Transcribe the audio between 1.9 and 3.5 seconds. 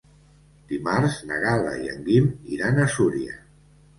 en Guim iran a Súria.